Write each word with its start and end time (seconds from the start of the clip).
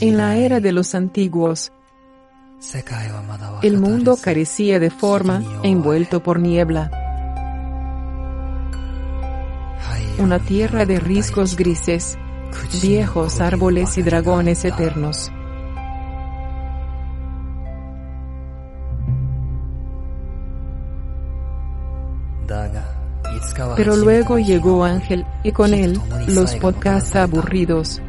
En 0.00 0.16
la 0.16 0.36
era 0.36 0.60
de 0.60 0.72
los 0.72 0.94
antiguos, 0.94 1.72
el 3.62 3.78
mundo 3.78 4.16
carecía 4.20 4.78
de 4.78 4.90
forma, 4.90 5.42
envuelto 5.62 6.22
por 6.22 6.40
niebla. 6.40 6.90
Una 10.18 10.38
tierra 10.38 10.86
de 10.86 10.98
riscos 10.98 11.56
grises, 11.56 12.16
viejos 12.82 13.40
árboles 13.40 13.98
y 13.98 14.02
dragones 14.02 14.64
eternos. 14.64 15.30
Pero 23.76 23.96
luego 23.96 24.38
llegó 24.38 24.84
Ángel 24.84 25.26
y 25.42 25.52
con 25.52 25.74
él 25.74 26.00
los 26.28 26.54
podcasts 26.56 27.14
aburridos. 27.16 28.00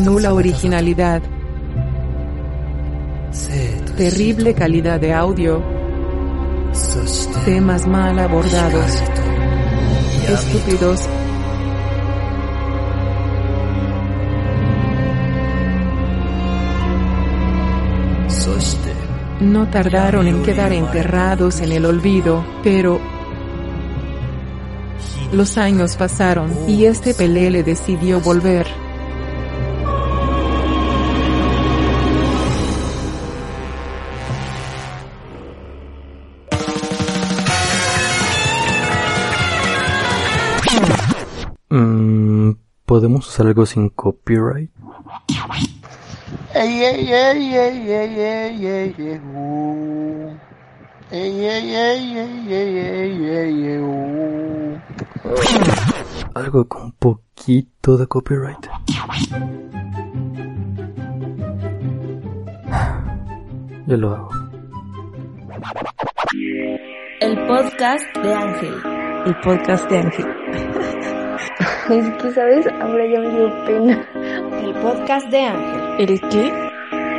Nula 0.00 0.34
originalidad. 0.34 1.22
Terrible 3.96 4.54
calidad 4.54 5.00
de 5.00 5.12
audio. 5.12 5.62
Temas 7.44 7.86
mal 7.86 8.18
abordados. 8.18 9.02
Estúpidos. 10.28 11.08
No 19.40 19.68
tardaron 19.68 20.28
en 20.28 20.42
quedar 20.42 20.72
enterrados 20.72 21.60
en 21.60 21.72
el 21.72 21.84
olvido, 21.84 22.44
pero 22.62 23.00
los 25.32 25.58
años 25.58 25.96
pasaron 25.96 26.50
y 26.68 26.84
este 26.84 27.12
Pelele 27.12 27.64
decidió 27.64 28.20
volver. 28.20 28.66
¿Podemos 42.92 43.26
usar 43.26 43.46
algo 43.46 43.64
sin 43.64 43.88
copyright? 43.88 44.70
Ey, 46.52 46.84
ey, 46.84 47.10
ey, 47.10 47.54
ey, 47.54 47.88
ey, 47.88 48.20
ey, 48.20 48.66
ey, 48.66 48.94
ey, 48.98 49.20
uh. 49.34 50.36
Ey, 51.10 51.40
ey, 51.40 51.74
ey, 51.74 52.18
ey, 52.18 52.52
ey, 52.52 52.78
ey, 52.78 53.24
ey, 53.30 53.64
ey, 53.64 53.78
uh. 53.80 54.78
Algo 56.34 56.68
con 56.68 56.82
un 56.82 56.92
poquito 56.92 57.96
de 57.96 58.06
copyright. 58.06 58.68
Yo 63.86 63.96
lo 63.96 64.14
hago. 64.14 64.28
El 67.20 67.46
podcast 67.46 68.04
de 68.22 68.34
Ángel. 68.34 68.74
El 69.24 69.40
podcast 69.40 69.88
de 69.88 69.96
Ángel. 69.96 70.41
Es 71.92 72.08
que, 72.22 72.32
¿sabes? 72.32 72.66
Ahora 72.80 73.04
ya 73.04 73.20
me 73.20 73.28
dio 73.28 73.64
pena. 73.66 74.08
El 74.62 74.72
podcast 74.80 75.28
de 75.28 75.44
Ángel. 75.44 76.08
¿El 76.10 76.20
qué? 76.30 76.70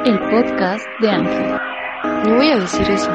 El 0.03 0.19
podcast 0.19 0.83
de 0.99 1.09
Ángel. 1.11 1.57
No 2.25 2.35
voy 2.37 2.49
a 2.49 2.57
decir 2.57 2.89
eso. 2.89 3.11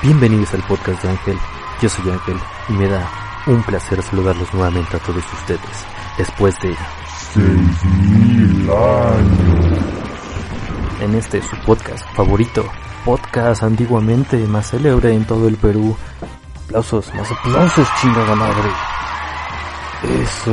Bienvenidos 0.00 0.54
al 0.54 0.62
podcast 0.62 1.02
de 1.02 1.08
Ángel. 1.08 1.38
Yo 1.82 1.88
soy 1.88 2.08
Ángel 2.08 2.36
y 2.68 2.72
me 2.74 2.86
da 2.86 3.10
un 3.48 3.60
placer 3.64 4.00
saludarlos 4.00 4.54
nuevamente 4.54 4.96
a 4.96 5.00
todos 5.00 5.24
ustedes 5.32 5.86
después 6.16 6.54
de 6.60 6.72
en 11.00 11.14
este 11.14 11.40
su 11.42 11.56
podcast 11.64 12.04
favorito, 12.14 12.64
podcast 13.04 13.62
antiguamente 13.62 14.36
más 14.46 14.70
célebre 14.70 15.14
en 15.14 15.24
todo 15.24 15.46
el 15.46 15.56
Perú. 15.56 15.96
Aplausos, 16.66 17.14
más 17.14 17.30
aplausos, 17.30 17.88
chingada 18.00 18.34
madre. 18.34 18.70
Eso. 20.22 20.52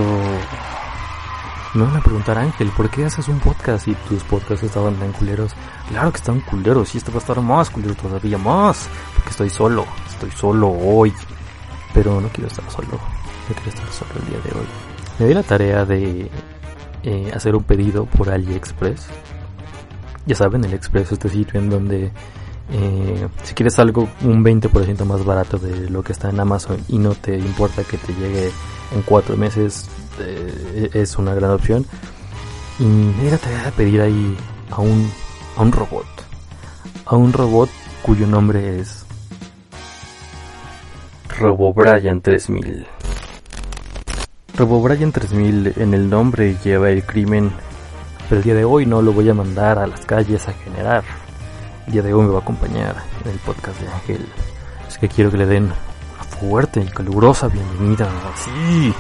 Me 1.73 1.83
van 1.83 1.97
a 1.97 2.01
preguntar, 2.01 2.37
Ángel, 2.37 2.69
¿por 2.69 2.89
qué 2.89 3.05
haces 3.05 3.27
un 3.27 3.39
podcast 3.39 3.87
y 3.87 3.95
tus 3.95 4.23
podcasts 4.23 4.63
estaban 4.63 4.95
tan 4.95 5.11
culeros? 5.13 5.53
Claro 5.89 6.11
que 6.11 6.17
están 6.17 6.41
culeros 6.41 6.93
y 6.93 6.99
este 6.99 7.11
va 7.11 7.17
a 7.17 7.21
estar 7.21 7.41
más 7.41 7.69
culero 7.69 7.95
todavía 7.95 8.37
más, 8.37 8.87
porque 9.13 9.31
estoy 9.31 9.49
solo, 9.49 9.85
estoy 10.09 10.31
solo 10.31 10.69
hoy. 10.69 11.13
Pero 11.93 12.21
no 12.21 12.27
quiero 12.29 12.47
estar 12.47 12.69
solo, 12.69 12.89
no 12.91 13.55
quiero 13.55 13.69
estar 13.69 13.87
solo 13.91 14.11
el 14.21 14.29
día 14.29 14.39
de 14.39 14.59
hoy. 14.59 14.67
Me 15.19 15.25
di 15.25 15.33
la 15.33 15.43
tarea 15.43 15.83
de 15.83 16.29
eh, 17.03 17.31
hacer 17.33 17.55
un 17.55 17.63
pedido 17.63 18.05
por 18.05 18.29
AliExpress. 18.29 19.07
Ya 20.25 20.35
saben, 20.35 20.63
el 20.65 20.73
Express, 20.73 21.13
este 21.13 21.29
sitio 21.29 21.59
en 21.59 21.69
donde 21.69 22.11
eh, 22.71 23.27
si 23.43 23.53
quieres 23.53 23.79
algo 23.79 24.09
un 24.23 24.43
20% 24.43 25.05
más 25.05 25.23
barato 25.23 25.57
de 25.57 25.89
lo 25.89 26.03
que 26.03 26.11
está 26.11 26.29
en 26.29 26.39
Amazon 26.39 26.77
y 26.89 26.97
no 26.97 27.13
te 27.13 27.37
importa 27.37 27.83
que 27.83 27.97
te 27.97 28.13
llegue 28.13 28.51
en 28.93 29.01
cuatro 29.03 29.37
meses, 29.37 29.89
eh, 30.19 30.89
es 30.93 31.17
una 31.17 31.33
gran 31.33 31.51
opción. 31.51 31.85
Y 32.79 32.83
di 32.83 33.29
la 33.31 33.37
tarea 33.37 33.63
de 33.65 33.71
pedir 33.71 34.01
ahí 34.01 34.35
a 34.69 34.81
un, 34.81 35.09
a 35.55 35.61
un 35.61 35.71
robot. 35.71 36.05
A 37.05 37.15
un 37.15 37.31
robot 37.31 37.69
cuyo 38.03 38.27
nombre 38.27 38.79
es 38.79 39.05
Robo 41.39 41.73
Brian 41.73 42.21
3000. 42.21 42.85
Robo 44.57 44.81
Brian 44.81 45.11
3000 45.11 45.73
en 45.77 45.93
el 45.93 46.09
nombre 46.09 46.57
lleva 46.63 46.89
el 46.89 47.05
crimen, 47.05 47.51
pero 48.27 48.39
el 48.39 48.43
día 48.43 48.55
de 48.55 48.65
hoy 48.65 48.87
no 48.87 49.03
lo 49.03 49.13
voy 49.13 49.29
a 49.29 49.35
mandar 49.35 49.77
a 49.77 49.85
las 49.85 50.03
calles 50.03 50.47
a 50.47 50.53
generar. 50.53 51.03
El 51.85 51.93
día 51.93 52.01
de 52.01 52.11
hoy 52.11 52.25
me 52.25 52.31
va 52.31 52.39
a 52.39 52.41
acompañar 52.41 52.95
en 53.23 53.31
el 53.31 53.37
podcast 53.37 53.79
de 53.79 53.87
Ángel. 53.87 54.27
Es 54.87 54.97
que 54.97 55.07
quiero 55.07 55.29
que 55.29 55.37
le 55.37 55.45
den 55.45 55.65
una 55.65 56.23
fuerte 56.23 56.81
y 56.81 56.87
calurosa 56.87 57.49
bienvenida. 57.49 58.09
Sí, 58.35 58.95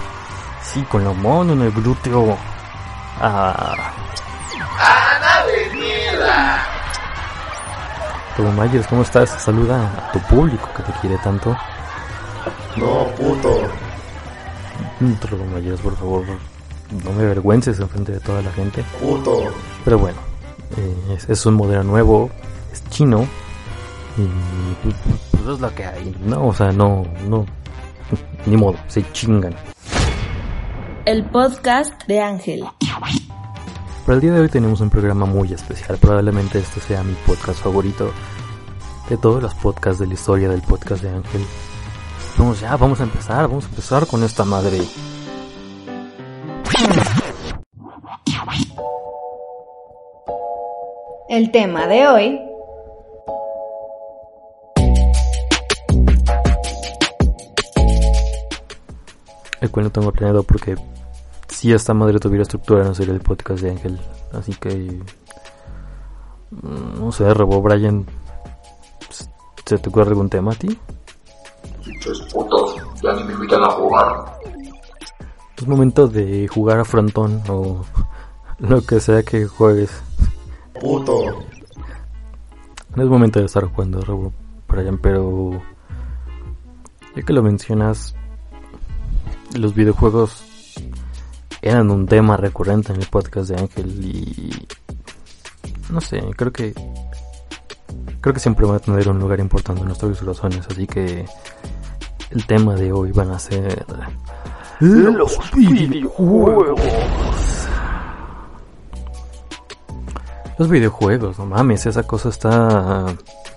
sí, 0.61 0.83
con 0.83 1.03
la 1.03 1.13
mano 1.13 1.53
en 1.53 1.61
el 1.63 1.71
glúteo. 1.71 2.37
Ah. 3.19 3.93
Robo 8.37 8.51
Myers, 8.51 8.85
¿cómo 8.85 9.01
estás? 9.01 9.41
Saluda 9.41 9.91
a 9.97 10.11
tu 10.11 10.19
público 10.19 10.69
que 10.77 10.83
te 10.83 10.91
quiere 10.99 11.17
tanto. 11.23 11.57
No, 12.75 13.07
puto. 13.17 13.86
No 14.99 15.15
te 15.15 15.29
lo 15.29 15.45
mayores, 15.45 15.79
por 15.81 15.95
favor. 15.95 16.25
No 17.03 17.11
me 17.11 17.23
avergüences 17.23 17.79
en 17.79 17.89
frente 17.89 18.13
de 18.13 18.19
toda 18.19 18.41
la 18.41 18.51
gente. 18.51 18.83
Puto. 18.99 19.43
Pero 19.83 19.99
bueno, 19.99 20.17
eh, 20.77 21.15
es, 21.15 21.29
es 21.29 21.45
un 21.45 21.55
modelo 21.55 21.83
nuevo, 21.83 22.29
es 22.71 22.83
chino. 22.89 23.27
Y 24.17 24.83
pues, 24.83 24.95
pues 25.31 25.55
es 25.55 25.59
lo 25.59 25.75
que 25.75 25.85
hay, 25.85 26.15
¿no? 26.25 26.47
O 26.47 26.53
sea, 26.53 26.71
no, 26.71 27.05
no. 27.27 27.45
Ni 28.45 28.57
modo, 28.57 28.77
se 28.87 29.09
chingan. 29.11 29.53
El 31.05 31.25
podcast 31.25 31.93
de 32.07 32.19
Ángel. 32.19 32.65
Para 34.05 34.15
el 34.15 34.21
día 34.21 34.31
de 34.31 34.39
hoy 34.39 34.49
tenemos 34.49 34.79
un 34.79 34.89
programa 34.89 35.25
muy 35.25 35.53
especial. 35.53 35.97
Probablemente 35.97 36.59
este 36.59 36.79
sea 36.79 37.03
mi 37.03 37.13
podcast 37.25 37.59
favorito 37.61 38.11
de 39.09 39.17
todos 39.17 39.43
los 39.43 39.53
podcasts 39.55 39.99
de 39.99 40.07
la 40.07 40.13
historia 40.13 40.49
del 40.49 40.61
podcast 40.61 41.03
de 41.03 41.09
Ángel. 41.09 41.45
Vamos 42.37 42.59
ya, 42.59 42.75
vamos 42.77 42.99
a 42.99 43.03
empezar, 43.03 43.47
vamos 43.47 43.65
a 43.65 43.69
empezar 43.69 44.07
con 44.07 44.23
esta 44.23 44.43
madre. 44.45 44.79
El 51.29 51.51
tema 51.51 51.87
de 51.87 52.07
hoy. 52.07 52.41
El 59.59 59.71
cual 59.71 59.85
no 59.85 59.91
tengo 59.91 60.11
planeado 60.11 60.43
porque 60.43 60.75
si 61.47 61.73
esta 61.73 61.93
madre 61.93 62.19
tuviera 62.19 62.43
estructura 62.43 62.83
no 62.83 62.93
sería 62.93 63.13
el 63.13 63.21
podcast 63.21 63.61
de 63.61 63.71
Ángel. 63.71 63.99
Así 64.33 64.53
que... 64.53 65.01
mm, 66.51 66.99
No 66.99 67.11
sé, 67.11 67.33
Rebo 67.33 67.61
Brian. 67.61 68.05
¿Se 69.65 69.77
te 69.77 69.89
ocurre 69.89 70.09
algún 70.09 70.29
tema 70.29 70.51
a 70.51 70.55
ti? 70.55 70.77
Pinches 71.87 72.19
putos, 72.33 72.75
ya 73.01 73.13
ni 73.13 73.23
me 73.23 73.33
invitan 73.33 73.63
a 73.63 73.69
jugar. 73.69 74.39
Es 75.55 75.67
momento 75.67 76.07
de 76.07 76.47
jugar 76.47 76.79
a 76.79 76.85
frontón 76.85 77.41
o 77.47 77.85
lo 78.59 78.81
que 78.81 78.99
sea 78.99 79.23
que 79.23 79.47
juegues. 79.47 80.01
Puto. 80.79 81.13
No 82.95 83.03
es 83.03 83.09
momento 83.09 83.39
de 83.39 83.45
estar 83.45 83.63
jugando 83.65 84.01
Rebo 84.01 84.33
Brian, 84.67 84.97
pero... 84.97 85.61
Ya 87.15 87.23
que 87.23 87.33
lo 87.33 87.41
mencionas, 87.41 88.13
los 89.55 89.73
videojuegos 89.73 90.43
eran 91.61 91.89
un 91.89 92.05
tema 92.05 92.37
recurrente 92.37 92.93
en 92.93 93.01
el 93.01 93.07
podcast 93.07 93.49
de 93.49 93.61
Ángel 93.61 94.05
y... 94.05 94.67
No 95.89 96.01
sé, 96.01 96.21
creo 96.35 96.51
que... 96.51 96.73
Creo 98.19 98.33
que 98.33 98.39
siempre 98.39 98.65
va 98.65 98.75
a 98.75 98.79
tener 98.79 99.07
un 99.07 99.19
lugar 99.19 99.39
importante 99.39 99.81
en 99.81 99.87
nuestros 99.87 100.19
corazones, 100.19 100.67
así 100.69 100.85
que... 100.85 101.25
El 102.29 102.45
tema 102.45 102.75
de 102.75 102.91
hoy 102.91 103.11
van 103.11 103.31
a 103.31 103.39
ser... 103.39 103.85
Los 104.79 105.39
videojuegos. 105.55 106.79
Los 110.57 110.69
videojuegos, 110.69 111.39
no 111.39 111.45
mames, 111.45 111.85
esa 111.85 112.03
cosa 112.03 112.29
está 112.29 113.05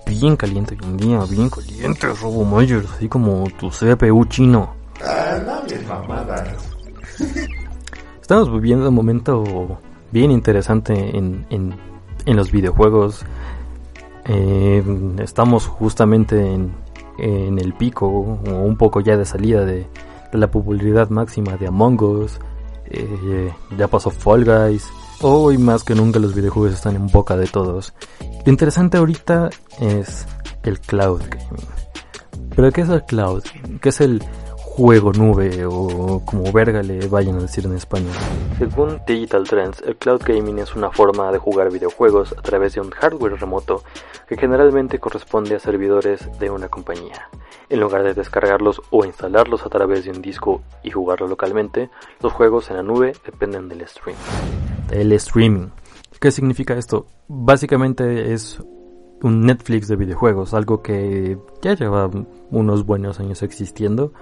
bien 0.05 0.35
caliente 0.35 0.77
hoy 0.79 0.87
en 0.87 0.97
día, 0.97 1.19
bien 1.29 1.49
caliente, 1.49 2.07
Robo 2.21 2.45
Myers, 2.45 2.87
así 2.95 3.07
como 3.07 3.43
tu 3.59 3.69
CPU 3.69 4.25
chino. 4.25 4.73
Ah, 5.03 5.37
no 5.43 5.87
mamadas. 5.87 6.53
Estamos 8.21 8.51
viviendo 8.51 8.89
un 8.89 8.95
momento 8.95 9.79
bien 10.11 10.31
interesante 10.31 10.93
en, 11.17 11.45
en, 11.49 11.75
en 12.25 12.37
los 12.37 12.51
videojuegos. 12.51 13.25
Eh, 14.25 14.83
estamos 15.19 15.65
justamente 15.65 16.53
en, 16.53 16.71
en 17.17 17.59
el 17.59 17.73
pico, 17.73 18.07
o 18.07 18.49
un 18.49 18.77
poco 18.77 19.01
ya 19.01 19.17
de 19.17 19.25
salida 19.25 19.65
de, 19.65 19.87
de 20.31 20.37
la 20.37 20.49
popularidad 20.49 21.09
máxima 21.09 21.57
de 21.57 21.67
Among 21.67 22.01
Us. 22.01 22.39
Eh, 22.85 23.51
ya 23.77 23.87
pasó 23.87 24.09
Fall 24.09 24.45
Guys. 24.45 24.87
Hoy 25.21 25.57
más 25.57 25.83
que 25.83 25.95
nunca 25.95 26.19
los 26.19 26.33
videojuegos 26.33 26.73
están 26.73 26.95
en 26.95 27.07
boca 27.07 27.37
de 27.37 27.47
todos. 27.47 27.93
Lo 28.45 28.51
interesante 28.51 28.97
ahorita 28.97 29.49
es 29.79 30.25
el 30.63 30.79
cloud 30.79 31.21
gaming. 31.29 31.67
¿Pero 32.55 32.71
qué 32.71 32.81
es 32.81 32.89
el 32.89 33.03
cloud? 33.03 33.43
¿Qué 33.81 33.89
es 33.89 34.01
el 34.01 34.21
juego 34.71 35.11
nube 35.11 35.65
o 35.65 36.21
como 36.23 36.49
verga 36.53 36.81
le 36.81 37.05
vayan 37.09 37.35
a 37.35 37.41
decir 37.41 37.65
en 37.65 37.75
español? 37.75 38.13
Según 38.57 39.01
Digital 39.05 39.43
Trends, 39.43 39.81
el 39.85 39.97
cloud 39.97 40.21
gaming 40.25 40.59
es 40.59 40.75
una 40.77 40.89
forma 40.89 41.29
de 41.29 41.39
jugar 41.39 41.69
videojuegos 41.69 42.33
a 42.37 42.41
través 42.41 42.73
de 42.73 42.79
un 42.79 42.89
hardware 42.89 43.37
remoto 43.37 43.83
que 44.29 44.37
generalmente 44.37 44.97
corresponde 44.97 45.55
a 45.55 45.59
servidores 45.59 46.25
de 46.39 46.49
una 46.49 46.69
compañía. 46.69 47.27
En 47.69 47.81
lugar 47.81 48.03
de 48.03 48.13
descargarlos 48.13 48.81
o 48.91 49.03
instalarlos 49.03 49.65
a 49.65 49.69
través 49.69 50.05
de 50.05 50.11
un 50.11 50.21
disco 50.21 50.61
y 50.83 50.91
jugarlo 50.91 51.27
localmente, 51.27 51.89
los 52.21 52.31
juegos 52.31 52.69
en 52.69 52.77
la 52.77 52.83
nube 52.83 53.11
dependen 53.25 53.67
del 53.67 53.85
stream. 53.85 54.15
El 54.89 55.11
streaming. 55.11 55.67
¿Qué 56.21 56.31
significa 56.31 56.77
esto? 56.77 57.07
Básicamente 57.27 58.31
es 58.31 58.61
un 59.21 59.41
Netflix 59.41 59.89
de 59.89 59.97
videojuegos, 59.97 60.53
algo 60.53 60.81
que 60.81 61.37
ya 61.61 61.75
lleva 61.75 62.09
unos 62.51 62.85
buenos 62.85 63.19
años 63.19 63.43
existiendo. 63.43 64.13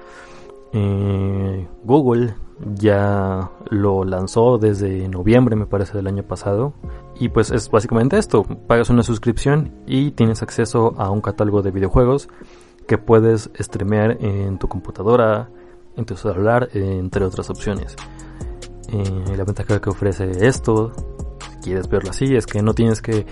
Eh, 0.74 1.68
Google 1.84 2.36
ya 2.76 3.52
lo 3.70 4.04
lanzó 4.04 4.58
desde 4.58 5.08
noviembre, 5.08 5.56
me 5.56 5.66
parece, 5.66 5.98
del 5.98 6.08
año 6.08 6.24
pasado. 6.24 6.74
Y 7.20 7.30
pues 7.30 7.52
es 7.52 7.70
básicamente 7.70 8.18
esto, 8.18 8.44
pagas 8.44 8.90
una 8.90 9.04
suscripción 9.04 9.74
y 9.86 10.12
tienes 10.12 10.42
acceso 10.42 10.94
a 10.98 11.10
un 11.10 11.22
catálogo 11.22 11.62
de 11.62 11.72
videojuegos 11.72 12.30
que 12.88 12.98
puedes 12.98 13.50
streamear 13.60 14.18
en 14.20 14.58
tu 14.58 14.68
computadora, 14.68 15.50
en 15.96 16.06
tu 16.06 16.16
celular, 16.16 16.70
entre 16.74 17.26
otras 17.26 17.50
opciones. 17.50 17.96
Eh, 18.92 19.36
la 19.38 19.44
ventaja 19.44 19.80
que 19.80 19.90
ofrece 19.90 20.48
esto, 20.48 20.92
si 21.52 21.58
quieres 21.58 21.88
verlo 21.88 22.10
así, 22.10 22.36
es 22.36 22.46
que 22.46 22.62
no 22.64 22.74
tienes 22.74 23.02
que 23.02 23.26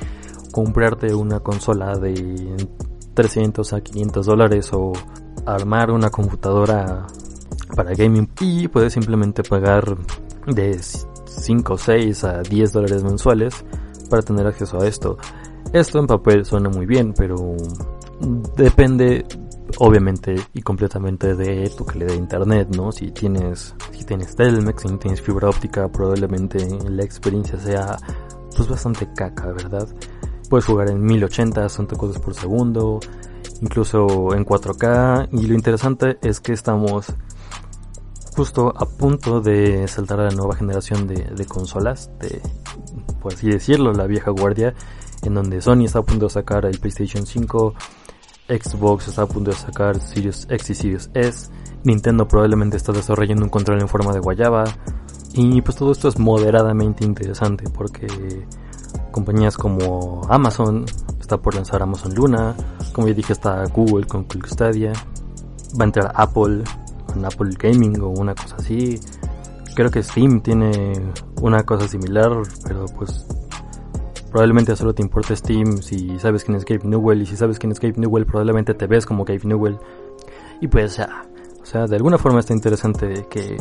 comprarte 0.51 1.15
una 1.15 1.39
consola 1.39 1.97
de 1.97 2.55
300 3.13 3.73
a 3.73 3.81
500 3.81 4.25
dólares 4.25 4.69
o 4.73 4.93
armar 5.45 5.91
una 5.91 6.09
computadora 6.09 7.07
para 7.77 7.93
gaming 7.93 8.27
y 8.41 8.67
puedes 8.67 8.91
simplemente 8.93 9.43
pagar 9.43 9.95
de 10.47 10.79
5, 10.81 11.77
6 11.77 12.23
a 12.23 12.41
10 12.41 12.73
dólares 12.73 13.03
mensuales 13.03 13.63
para 14.09 14.23
tener 14.23 14.47
acceso 14.47 14.81
a 14.81 14.87
esto. 14.87 15.19
Esto 15.71 15.99
en 15.99 16.07
papel 16.07 16.43
suena 16.43 16.69
muy 16.69 16.87
bien, 16.87 17.13
pero 17.15 17.55
depende 18.57 19.25
obviamente 19.77 20.35
y 20.53 20.61
completamente 20.63 21.35
de 21.35 21.69
tu 21.77 21.85
calidad 21.85 22.09
de 22.09 22.15
internet, 22.15 22.69
¿no? 22.75 22.91
Si 22.91 23.11
tienes 23.11 23.75
si 23.91 24.03
tienes 24.05 24.35
Telmex, 24.35 24.81
si 24.81 24.97
tienes 24.97 25.21
fibra 25.21 25.49
óptica, 25.49 25.87
probablemente 25.87 26.57
la 26.89 27.03
experiencia 27.03 27.59
sea 27.59 27.95
pues 28.55 28.67
bastante 28.67 29.07
caca, 29.13 29.51
¿verdad? 29.51 29.87
Puedes 30.49 30.65
jugar 30.65 30.89
en 30.89 31.03
1080, 31.03 31.69
60 31.69 31.95
cuadros 31.95 32.19
por 32.19 32.33
segundo, 32.33 32.99
incluso 33.61 34.33
en 34.33 34.43
4K 34.43 35.29
y 35.31 35.45
lo 35.45 35.53
interesante 35.53 36.17
es 36.23 36.39
que 36.39 36.53
estamos 36.53 37.13
justo 38.37 38.71
a 38.77 38.85
punto 38.85 39.41
de 39.41 39.87
saltar 39.87 40.19
a 40.19 40.25
la 40.25 40.29
nueva 40.29 40.55
generación 40.55 41.07
de, 41.07 41.45
consolas, 41.47 42.11
de, 42.19 42.39
por 43.19 43.33
así 43.33 43.49
decirlo, 43.49 43.91
la 43.93 44.05
vieja 44.05 44.29
guardia, 44.29 44.75
en 45.23 45.33
donde 45.33 45.59
Sony 45.59 45.85
está 45.85 45.99
a 45.99 46.03
punto 46.03 46.27
de 46.27 46.29
sacar 46.29 46.63
el 46.65 46.79
PlayStation 46.79 47.25
5, 47.25 47.73
Xbox 48.47 49.07
está 49.07 49.23
a 49.23 49.25
punto 49.25 49.49
de 49.49 49.57
sacar 49.57 49.99
Series 49.99 50.45
X 50.51 50.69
y 50.69 50.75
Series 50.75 51.09
S, 51.15 51.49
Nintendo 51.83 52.27
probablemente 52.27 52.77
está 52.77 52.91
desarrollando 52.91 53.43
un 53.43 53.49
control 53.49 53.81
en 53.81 53.87
forma 53.87 54.13
de 54.13 54.19
guayaba, 54.19 54.65
y 55.33 55.59
pues 55.63 55.75
todo 55.75 55.91
esto 55.91 56.07
es 56.07 56.19
moderadamente 56.19 57.03
interesante 57.03 57.67
porque 57.71 58.05
compañías 59.11 59.57
como 59.57 60.21
Amazon 60.29 60.85
está 61.19 61.37
por 61.37 61.55
lanzar 61.55 61.81
Amazon 61.81 62.13
Luna, 62.13 62.55
como 62.93 63.07
ya 63.07 63.15
dije 63.15 63.33
está 63.33 63.65
Google 63.65 64.05
con 64.05 64.25
Google 64.25 64.47
Stadia, 64.47 64.93
va 65.73 65.81
a 65.81 65.85
entrar 65.85 66.11
Apple 66.13 66.63
con 67.07 67.25
Apple 67.25 67.55
Gaming 67.57 67.99
o 68.01 68.09
una 68.09 68.35
cosa 68.35 68.57
así. 68.57 68.99
Creo 69.75 69.89
que 69.91 70.03
Steam 70.03 70.41
tiene 70.41 70.93
una 71.41 71.63
cosa 71.63 71.87
similar, 71.87 72.31
pero 72.65 72.85
pues 72.97 73.25
probablemente 74.31 74.75
solo 74.75 74.93
te 74.93 75.01
importa 75.01 75.35
Steam 75.35 75.77
si 75.81 76.19
sabes 76.19 76.43
quién 76.43 76.57
es 76.57 76.65
Gabe 76.65 76.83
Newell 76.83 77.21
y 77.21 77.25
si 77.25 77.35
sabes 77.35 77.59
quién 77.59 77.71
es 77.71 77.79
Gabe 77.79 77.95
Newell 77.97 78.25
probablemente 78.25 78.73
te 78.73 78.87
ves 78.87 79.05
como 79.05 79.23
Gabe 79.23 79.41
Newell. 79.43 79.77
Y 80.61 80.67
pues 80.67 80.97
ya, 80.97 81.23
o 81.61 81.65
sea, 81.65 81.85
de 81.85 81.95
alguna 81.95 82.17
forma 82.17 82.39
está 82.39 82.53
interesante 82.53 83.25
que 83.29 83.57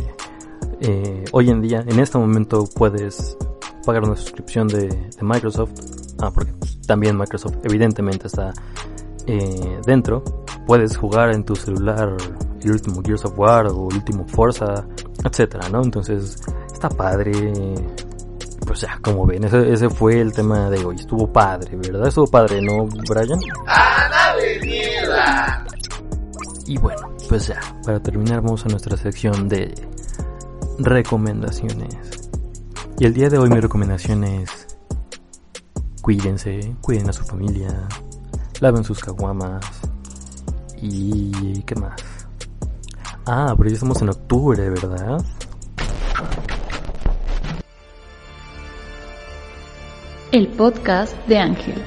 eh, 0.80 1.24
hoy 1.32 1.50
en 1.50 1.60
día, 1.60 1.84
en 1.86 1.98
este 2.00 2.18
momento 2.18 2.68
puedes 2.74 3.36
pagar 3.84 4.04
una 4.04 4.16
suscripción 4.16 4.68
de, 4.68 4.88
de 4.88 5.22
Microsoft, 5.22 5.72
ah, 6.20 6.30
porque 6.30 6.52
también 6.86 7.16
Microsoft 7.16 7.56
evidentemente 7.64 8.26
está 8.26 8.52
eh, 9.26 9.80
dentro, 9.86 10.22
puedes 10.66 10.96
jugar 10.96 11.32
en 11.32 11.44
tu 11.44 11.56
celular 11.56 12.16
el 12.62 12.72
último 12.72 13.02
Gears 13.02 13.24
of 13.24 13.38
War 13.38 13.66
o 13.66 13.88
el 13.90 13.96
último 13.96 14.26
Forza, 14.26 14.86
etcétera, 15.24 15.68
¿no? 15.68 15.82
Entonces 15.82 16.36
está 16.72 16.88
padre. 16.88 17.32
Pues 18.66 18.80
ya, 18.80 18.98
como 19.00 19.26
ven, 19.26 19.44
ese, 19.44 19.88
fue 19.88 20.20
el 20.20 20.32
tema 20.32 20.68
de 20.70 20.84
hoy. 20.84 20.96
Estuvo 20.96 21.32
padre, 21.32 21.76
¿verdad? 21.76 22.08
Estuvo 22.08 22.26
padre, 22.26 22.60
¿no, 22.60 22.86
Brian? 23.08 23.38
Y 26.66 26.76
bueno, 26.78 27.12
pues 27.28 27.46
ya, 27.46 27.60
para 27.84 28.00
terminar 28.00 28.40
vamos 28.40 28.64
a 28.66 28.68
nuestra 28.68 28.96
sección 28.96 29.48
de 29.48 29.72
recomendaciones. 30.78 32.28
Y 32.98 33.04
el 33.04 33.14
día 33.14 33.28
de 33.28 33.38
hoy 33.38 33.50
mi 33.50 33.60
recomendación 33.60 34.24
es 34.24 34.66
cuídense, 36.02 36.74
cuiden 36.80 37.08
a 37.08 37.12
su 37.12 37.24
familia, 37.24 37.88
laven 38.60 38.84
sus 38.84 39.00
caguamas 39.00 39.64
y 40.80 41.62
qué 41.62 41.74
más. 41.74 42.15
Ah, 43.28 43.52
pero 43.56 43.68
ya 43.68 43.74
estamos 43.74 44.00
en 44.02 44.08
octubre, 44.10 44.70
¿verdad? 44.70 45.20
El 50.30 50.46
podcast 50.48 51.16
de 51.26 51.36
Ángel. 51.36 51.82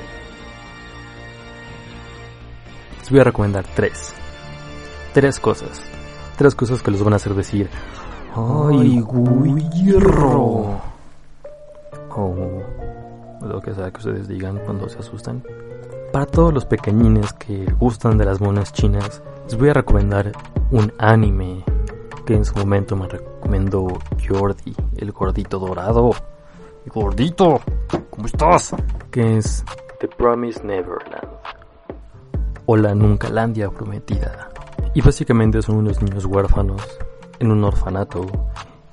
Les 3.00 3.10
voy 3.10 3.22
a 3.22 3.24
recomendar 3.24 3.64
tres. 3.74 4.14
Tres 5.14 5.40
cosas. 5.40 5.82
Tres 6.38 6.56
cosas 6.56 6.82
que 6.82 6.92
les 6.92 7.02
van 7.02 7.14
a 7.14 7.16
hacer 7.16 7.34
decir, 7.34 7.70
¡ay, 8.36 9.02
guirro! 9.74 10.82
O 12.16 12.36
lo 13.42 13.62
que 13.62 13.74
sea 13.74 13.90
que 13.92 13.98
ustedes 13.98 14.28
digan 14.28 14.60
cuando 14.66 14.90
se 14.90 15.00
asustan. 15.00 15.42
Para 16.12 16.26
todos 16.26 16.54
los 16.54 16.66
pequeñines 16.66 17.32
que 17.32 17.64
gustan 17.80 18.18
de 18.18 18.26
las 18.26 18.42
monas 18.42 18.74
chinas, 18.74 19.22
les 19.46 19.58
voy 19.58 19.70
a 19.70 19.74
recomendar 19.74 20.34
un 20.72 20.94
anime 20.98 21.64
que 22.26 22.36
en 22.36 22.46
su 22.46 22.56
momento 22.56 22.96
me 22.96 23.08
recomendó 23.08 23.88
Jordi, 24.28 24.76
el 24.98 25.12
gordito 25.12 25.60
dorado. 25.60 26.12
Gordito, 26.94 27.60
¿cómo 28.10 28.28
estás? 28.28 28.76
Que 29.12 29.38
es 29.38 29.64
The 30.00 30.08
Promised 30.08 30.64
Neverland. 30.64 31.28
O 32.66 32.78
la 32.78 32.94
Nuncalandia 32.94 33.70
Prometida. 33.70 34.50
Y 34.94 35.02
básicamente 35.02 35.62
son 35.62 35.78
unos 35.78 36.02
niños 36.02 36.26
huérfanos 36.26 36.82
en 37.40 37.52
un 37.52 37.64
orfanato 37.64 38.26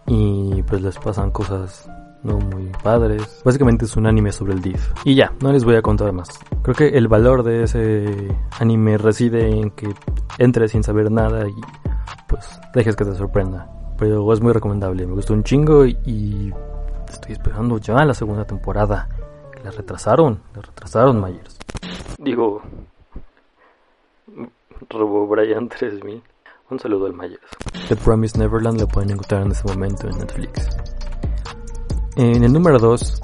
y 0.07 0.63
pues 0.63 0.81
les 0.83 0.97
pasan 0.99 1.31
cosas 1.31 1.89
no 2.23 2.39
muy 2.39 2.71
padres. 2.83 3.43
Básicamente 3.45 3.85
es 3.85 3.97
un 3.97 4.07
anime 4.07 4.33
sobre 4.33 4.55
el 4.55 4.63
DIF. 4.63 4.93
Y 5.05 5.15
ya, 5.15 5.33
no 5.41 5.53
les 5.53 5.65
voy 5.65 5.77
a 5.77 5.83
contar 5.83 6.13
más. 6.13 6.29
Creo 6.63 6.75
que 6.75 6.89
el 6.89 7.09
valor 7.09 7.43
de 7.43 7.65
ese 7.65 8.29
anime 8.59 8.99
reside 8.99 9.49
en 9.49 9.71
que 9.71 9.95
entres 10.39 10.73
sin 10.73 10.83
saber 10.83 11.11
nada 11.11 11.49
y 11.49 11.55
pues 12.29 12.59
dejes 12.75 12.97
que 12.97 13.05
te 13.05 13.15
sorprenda. 13.15 13.69
Pero 13.99 14.33
es 14.33 14.41
muy 14.41 14.53
recomendable, 14.53 15.07
me 15.07 15.15
gustó 15.15 15.33
un 15.33 15.43
chingo 15.43 15.85
y, 15.87 16.53
estoy 17.09 17.33
esperando 17.33 17.79
ya 17.79 18.05
la 18.05 18.15
segunda 18.15 18.45
temporada. 18.45 19.09
La 19.65 19.71
retrasaron, 19.71 20.41
la 20.55 20.63
retrasaron 20.63 21.21
Myers. 21.21 21.59
Digo, 22.19 22.63
Robo 24.91 25.27
Brian 25.27 25.69
3000. 25.69 26.23
Un 26.69 26.79
saludo 26.81 27.07
al 27.07 27.15
Myers. 27.15 27.41
The 27.89 27.97
Promised 27.97 28.39
Neverland 28.39 28.81
lo 28.81 28.89
pueden 28.89 29.11
encontrar 29.11 29.43
en 29.43 29.53
este 29.53 29.69
momento 29.73 30.09
en 30.09 30.19
Netflix. 30.19 30.69
En 32.17 32.43
el 32.43 32.53
número 32.53 32.79
2 32.79 33.21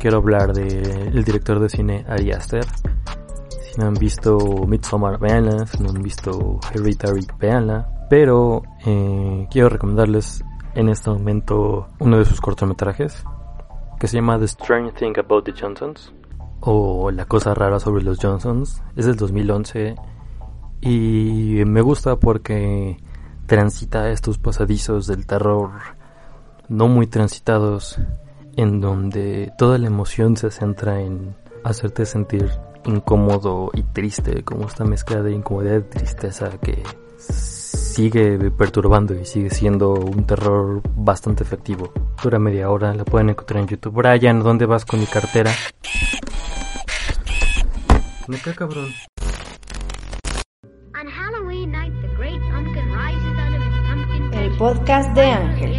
quiero 0.00 0.18
hablar 0.18 0.52
del 0.52 1.24
director 1.24 1.58
de 1.60 1.68
cine 1.68 2.04
Ari 2.08 2.30
Aster. 2.32 2.66
No 3.78 3.86
han 3.86 3.94
visto 3.94 4.38
Midsommar, 4.66 5.18
véanla. 5.18 5.66
Si 5.66 5.82
no 5.82 5.90
han 5.90 6.02
visto 6.02 6.60
Hereditary, 6.72 7.26
véanla. 7.38 8.06
Pero 8.08 8.62
eh, 8.84 9.48
quiero 9.50 9.68
recomendarles 9.68 10.44
en 10.74 10.88
este 10.88 11.10
momento 11.10 11.88
uno 11.98 12.18
de 12.18 12.24
sus 12.24 12.40
cortometrajes 12.40 13.24
que 13.98 14.08
se 14.08 14.16
llama 14.16 14.38
The 14.38 14.46
Strange 14.46 14.92
Thing 14.92 15.18
About 15.18 15.44
the 15.44 15.54
Johnsons 15.58 16.12
o 16.60 17.10
La 17.10 17.26
cosa 17.26 17.54
rara 17.54 17.78
sobre 17.78 18.02
los 18.02 18.18
Johnsons. 18.20 18.82
Es 18.96 19.06
del 19.06 19.16
2011 19.16 19.96
y 20.80 21.62
me 21.66 21.80
gusta 21.80 22.16
porque 22.16 22.96
transita 23.46 24.10
estos 24.10 24.38
pasadizos 24.38 25.06
del 25.06 25.26
terror 25.26 25.70
no 26.68 26.88
muy 26.88 27.06
transitados 27.06 27.98
en 28.56 28.80
donde 28.80 29.52
toda 29.58 29.78
la 29.78 29.86
emoción 29.86 30.36
se 30.36 30.50
centra 30.50 31.00
en 31.00 31.34
hacerte 31.64 32.06
sentir 32.06 32.50
incómodo 32.86 33.70
y 33.74 33.82
triste, 33.82 34.42
como 34.44 34.66
esta 34.66 34.84
mezcla 34.84 35.22
de 35.22 35.32
incomodidad 35.32 35.78
y 35.78 35.82
tristeza 35.82 36.50
que 36.60 36.82
sigue 37.18 38.50
perturbando 38.50 39.14
y 39.14 39.24
sigue 39.24 39.50
siendo 39.50 39.92
un 39.92 40.26
terror 40.26 40.82
bastante 40.96 41.42
efectivo. 41.44 41.92
Dura 42.22 42.38
media 42.38 42.70
hora, 42.70 42.94
la 42.94 43.04
pueden 43.04 43.30
encontrar 43.30 43.60
en 43.62 43.68
YouTube. 43.68 43.94
Brian, 43.94 44.40
¿dónde 44.40 44.66
vas 44.66 44.84
con 44.84 45.00
mi 45.00 45.06
cartera? 45.06 45.50
¿Me 48.26 48.38
qué 48.38 48.54
cabrón? 48.54 48.88
El 54.32 54.56
podcast 54.58 55.14
de 55.14 55.22
Ángel. 55.22 55.73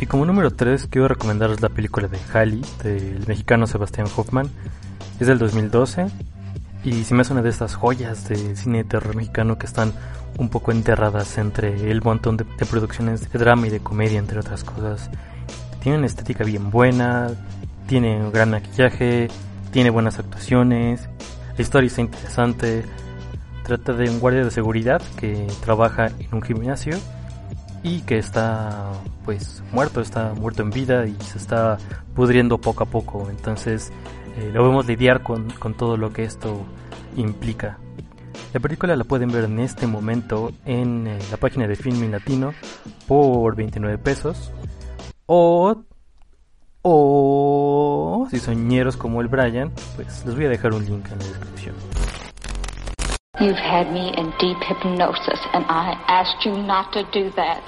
Y 0.00 0.06
como 0.06 0.24
número 0.24 0.52
3 0.52 0.86
quiero 0.88 1.08
recomendaros 1.08 1.60
la 1.60 1.68
película 1.68 2.06
de 2.06 2.18
Halley 2.32 2.62
del 2.82 3.26
mexicano 3.26 3.66
Sebastián 3.66 4.06
Hoffman. 4.16 4.48
Es 5.18 5.26
del 5.26 5.38
2012 5.38 6.06
y 6.84 7.02
se 7.02 7.14
me 7.14 7.22
hace 7.22 7.32
una 7.32 7.42
de 7.42 7.50
estas 7.50 7.74
joyas 7.74 8.28
de 8.28 8.54
cine 8.54 8.78
de 8.78 8.84
terror 8.84 9.16
mexicano 9.16 9.58
que 9.58 9.66
están 9.66 9.92
un 10.38 10.50
poco 10.50 10.70
enterradas 10.70 11.36
entre 11.38 11.90
el 11.90 12.00
montón 12.02 12.36
de, 12.36 12.44
de 12.44 12.66
producciones 12.66 13.30
de 13.30 13.38
drama 13.38 13.66
y 13.66 13.70
de 13.70 13.80
comedia 13.80 14.20
entre 14.20 14.38
otras 14.38 14.62
cosas. 14.62 15.10
Tiene 15.82 15.98
una 15.98 16.06
estética 16.06 16.44
bien 16.44 16.70
buena, 16.70 17.30
tiene 17.88 18.22
un 18.22 18.30
gran 18.30 18.52
maquillaje, 18.52 19.28
tiene 19.72 19.90
buenas 19.90 20.20
actuaciones, 20.20 21.08
la 21.56 21.62
historia 21.62 21.88
está 21.88 22.02
interesante. 22.02 22.84
Trata 23.64 23.92
de 23.92 24.08
un 24.08 24.20
guardia 24.20 24.44
de 24.44 24.50
seguridad 24.52 25.02
que 25.18 25.48
trabaja 25.64 26.06
en 26.06 26.28
un 26.32 26.40
gimnasio 26.40 26.96
y 27.82 28.00
que 28.02 28.18
está 28.18 28.92
pues 29.24 29.62
muerto, 29.72 30.00
está 30.00 30.34
muerto 30.34 30.62
en 30.62 30.70
vida 30.70 31.06
y 31.06 31.16
se 31.22 31.38
está 31.38 31.78
pudriendo 32.14 32.58
poco 32.58 32.84
a 32.84 32.86
poco. 32.86 33.28
Entonces 33.30 33.92
eh, 34.36 34.50
lo 34.52 34.64
vemos 34.64 34.86
lidiar 34.86 35.22
con, 35.22 35.50
con 35.50 35.74
todo 35.74 35.96
lo 35.96 36.12
que 36.12 36.24
esto 36.24 36.64
implica. 37.16 37.78
La 38.52 38.60
película 38.60 38.96
la 38.96 39.04
pueden 39.04 39.30
ver 39.30 39.44
en 39.44 39.58
este 39.58 39.86
momento 39.86 40.52
en 40.64 41.06
eh, 41.06 41.18
la 41.30 41.36
página 41.36 41.66
de 41.66 41.76
Filming 41.76 42.10
Latino 42.10 42.54
por 43.06 43.54
29 43.56 43.98
pesos. 43.98 44.52
O, 45.26 45.84
o 46.82 48.26
si 48.30 48.38
son 48.38 48.68
ñeros 48.68 48.96
como 48.96 49.20
el 49.20 49.28
Brian, 49.28 49.70
pues 49.96 50.24
les 50.24 50.34
voy 50.34 50.46
a 50.46 50.48
dejar 50.48 50.72
un 50.72 50.84
link 50.84 51.04
en 51.12 51.18
la 51.18 51.26
descripción. 51.26 51.74
You've 53.40 53.56
had 53.56 53.92
me 53.92 54.12
in 54.16 54.32
deep 54.40 54.58
hypnosis, 54.64 55.38
and 55.52 55.64
I 55.68 55.94
asked 56.08 56.44
you 56.44 56.58
not 56.58 56.92
to 56.92 57.04
do 57.12 57.30
that. 57.36 57.62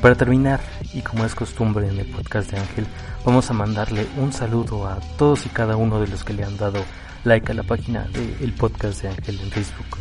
Para 0.00 0.14
terminar, 0.14 0.60
y 0.94 1.02
como 1.02 1.26
es 1.26 1.34
costumbre 1.34 1.88
en 1.88 1.98
el 1.98 2.06
podcast 2.06 2.50
de 2.50 2.58
Ángel, 2.58 2.86
vamos 3.22 3.50
a 3.50 3.52
mandarle 3.52 4.06
un 4.16 4.32
saludo 4.32 4.86
a 4.86 4.98
todos 5.18 5.44
y 5.44 5.50
cada 5.50 5.76
uno 5.76 6.00
de 6.00 6.06
los 6.06 6.24
que 6.24 6.32
le 6.32 6.42
han 6.42 6.56
dado 6.56 6.82
like 7.24 7.52
a 7.52 7.54
la 7.54 7.64
página 7.64 8.04
del 8.04 8.54
podcast 8.54 9.02
de 9.02 9.10
Ángel 9.10 9.40
en 9.42 9.50
Facebook. 9.50 9.98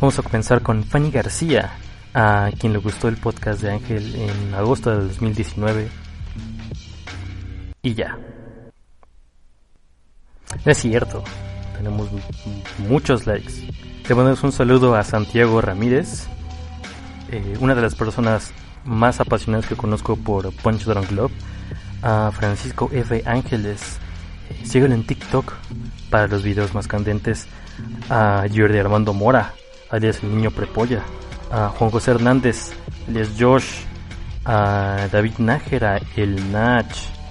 Vamos 0.00 0.18
a 0.18 0.22
comenzar 0.22 0.60
con 0.60 0.84
Fanny 0.84 1.10
García, 1.10 1.72
a 2.12 2.50
quien 2.60 2.74
le 2.74 2.78
gustó 2.78 3.08
el 3.08 3.16
podcast 3.16 3.62
de 3.62 3.70
Ángel 3.70 4.14
en 4.16 4.54
agosto 4.54 4.90
de 4.90 5.06
2019. 5.06 5.88
Y 7.80 7.94
ya. 7.94 8.18
Es 10.64 10.78
cierto, 10.78 11.22
tenemos 11.76 12.08
muchos 12.88 13.26
likes. 13.26 13.52
Le 14.08 14.14
mandamos 14.14 14.42
un 14.42 14.52
saludo 14.52 14.94
a 14.94 15.04
Santiago 15.04 15.60
Ramírez, 15.60 16.26
eh, 17.30 17.56
una 17.60 17.74
de 17.74 17.82
las 17.82 17.94
personas 17.94 18.52
más 18.84 19.20
apasionadas 19.20 19.66
que 19.66 19.76
conozco 19.76 20.16
por 20.16 20.52
Punch 20.56 20.84
Drunk 20.84 21.08
Club, 21.08 21.30
a 22.02 22.30
Francisco 22.32 22.90
F. 22.92 23.22
Ángeles, 23.26 23.98
eh, 24.48 24.64
síguelo 24.64 24.94
en 24.94 25.06
TikTok 25.06 25.52
para 26.10 26.26
los 26.26 26.42
videos 26.42 26.74
más 26.74 26.88
candentes, 26.88 27.46
a 28.08 28.44
Jordi 28.52 28.78
Armando 28.78 29.12
Mora, 29.12 29.52
alias 29.90 30.22
el 30.22 30.34
niño 30.34 30.50
Prepolla, 30.50 31.02
a 31.50 31.68
Juan 31.68 31.90
José 31.90 32.12
Hernández, 32.12 32.72
alias 33.08 33.30
Josh, 33.38 33.82
a 34.44 35.06
David 35.12 35.34
Nájera, 35.38 36.00
el 36.16 36.50
Nach, 36.50 36.86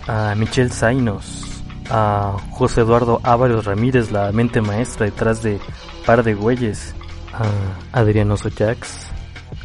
a 0.07 0.35
Michelle 0.35 0.69
Zainos, 0.69 1.56
a 1.89 2.37
José 2.51 2.81
Eduardo 2.81 3.19
Ávaros 3.23 3.65
Ramírez, 3.65 4.11
la 4.11 4.31
mente 4.31 4.61
maestra 4.61 5.05
detrás 5.05 5.41
de 5.41 5.59
Par 6.05 6.23
de 6.23 6.33
Güeyes, 6.33 6.93
a 7.33 7.99
Adriano 7.99 8.37
Sojax, 8.37 9.07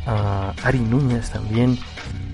a 0.06 0.52
Ari 0.62 0.80
Núñez 0.80 1.30
también, 1.30 1.78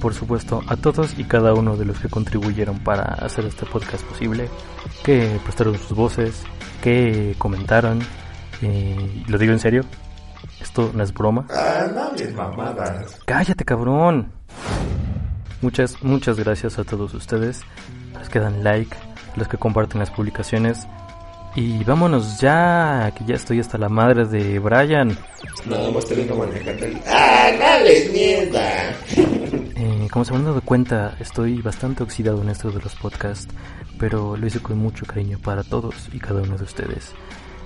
por 0.01 0.15
supuesto, 0.15 0.63
a 0.69 0.77
todos 0.77 1.19
y 1.19 1.25
cada 1.25 1.55
uno 1.55 1.77
de 1.77 1.85
los 1.85 1.99
que 1.99 2.09
contribuyeron 2.09 2.79
para 2.81 3.03
hacer 3.03 3.45
este 3.47 3.67
podcast 3.67 4.05
posible, 4.05 4.49
que 5.05 5.41
prestaron 5.43 5.77
sus 5.77 5.97
voces, 5.97 6.43
que 6.83 7.35
comentaron, 7.39 8.01
eh, 8.63 9.25
lo 9.27 9.39
digo 9.39 9.53
en 9.53 9.61
serio, 9.61 9.85
esto 10.61 10.91
no 10.95 11.03
es 11.03 11.13
broma. 11.13 11.47
Cállate, 13.25 13.65
cabrón. 13.65 14.33
Muchas, 15.61 16.03
muchas 16.03 16.39
gracias 16.39 16.79
a 16.79 16.85
todos 16.85 17.15
ustedes, 17.15 17.63
a 18.15 18.21
los 18.21 18.29
que 18.29 18.39
dan 18.39 18.63
like, 18.63 18.97
los 19.39 19.49
que 19.49 19.57
comparten 19.57 20.01
las 20.01 20.11
publicaciones. 20.11 20.87
Y 21.55 21.83
vámonos 21.83 22.39
ya, 22.39 23.13
que 23.17 23.25
ya 23.25 23.35
estoy 23.35 23.61
hasta 23.61 23.79
la 23.79 23.89
madre 23.89 24.27
de 24.27 24.59
Brian. 24.59 25.17
Nada 25.67 25.91
más 25.91 26.05
te 26.05 26.15
vengo 26.15 26.37
manejando. 26.37 26.87
¡Ah, 27.07 27.51
dale 27.59 28.09
mierda! 28.11 28.97
Eh, 29.81 30.09
como 30.11 30.25
se 30.25 30.33
habrán 30.33 30.47
dado 30.47 30.61
cuenta, 30.61 31.15
estoy 31.21 31.63
bastante 31.63 32.03
oxidado 32.03 32.43
en 32.43 32.49
esto 32.49 32.73
de 32.73 32.81
los 32.81 32.97
podcasts, 32.97 33.47
pero 33.97 34.37
lo 34.37 34.45
hice 34.45 34.59
con 34.59 34.77
mucho 34.77 35.07
cariño 35.07 35.39
para 35.39 35.63
todos 35.63 36.09
y 36.13 36.19
cada 36.19 36.43
uno 36.43 36.57
de 36.57 36.65
ustedes. 36.65 37.13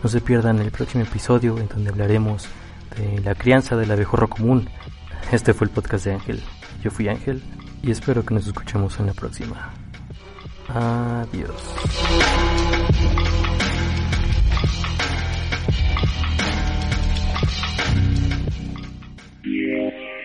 No 0.03 0.11
se 0.11 0.21
pierdan 0.21 0.59
el 0.59 0.71
próximo 0.71 1.05
episodio 1.05 1.57
en 1.57 1.69
donde 1.69 1.89
hablaremos 1.89 2.49
de 2.99 3.21
la 3.23 3.35
crianza 3.35 3.77
del 3.77 3.91
abejorro 3.91 4.29
común. 4.29 4.69
Este 5.31 5.55
fue 5.55 5.67
el 5.67 5.73
podcast 5.73 6.05
de 6.05 6.13
Ángel. 6.13 6.43
Yo 6.83 6.91
fui 6.91 7.09
Ángel 7.09 7.43
y 7.83 7.91
espero 7.91 8.25
que 8.25 8.35
nos 8.35 8.47
escuchemos 8.47 8.99
en 9.01 9.07
la 9.07 9.15
próxima. 9.15 9.73
Adiós. 10.75 11.53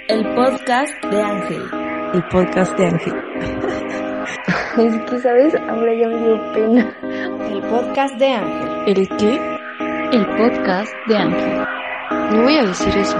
El 0.07 0.23
podcast 0.35 0.93
de 1.11 1.21
Ángel. 1.21 1.61
El 2.13 2.23
podcast 2.29 2.77
de 2.77 2.85
Ángel. 2.85 3.13
Es 4.77 4.95
que, 5.09 5.19
¿sabes? 5.19 5.55
Ahora 5.67 5.93
ya 5.93 6.07
me 6.07 6.17
dio 6.17 6.53
pena. 6.53 6.95
El 7.49 7.61
podcast 7.63 8.15
de 8.15 8.27
Ángel. 8.27 8.69
¿El 8.85 9.09
qué? 9.17 9.39
El 10.13 10.25
podcast 10.37 10.93
de 11.07 11.17
Ángel. 11.17 11.67
No 12.31 12.43
voy 12.43 12.57
a 12.57 12.63
decir 12.63 12.95
eso. 12.95 13.17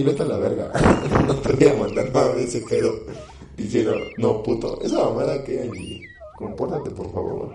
Ney, 0.00 0.06
vete 0.06 0.22
a 0.22 0.26
la 0.26 0.38
verga. 0.38 0.72
no 1.26 1.34
te 1.34 1.52
voy 1.52 1.68
a 1.68 1.74
mandar 1.74 2.10
nada 2.10 2.34
de 2.34 2.44
ese 2.44 2.62
pedo. 2.62 3.00
Diciendo, 3.54 3.94
no, 4.16 4.42
puto. 4.42 4.80
Esa 4.80 5.04
mamada 5.04 5.44
que 5.44 5.60
hay. 5.60 6.00
Compórtate, 6.36 6.90
por 6.90 7.12
favor. 7.12 7.54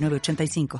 906985. 0.00 0.68